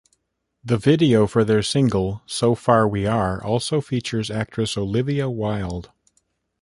[0.63, 5.91] Their video for their single "So Far We Are" also features actress Olivia Wilde.